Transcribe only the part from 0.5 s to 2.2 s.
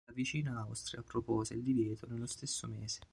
Austria propose il divieto